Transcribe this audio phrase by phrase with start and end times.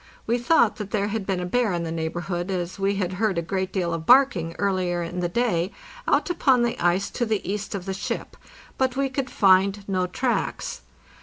[0.25, 3.37] We thought that there had been a bear in the neighborhood, as we had heard
[3.37, 5.71] a great deal of barking earlier in the day
[6.07, 8.35] out upon the ice to the east of the ship;
[8.79, 10.81] but we could find no tracks.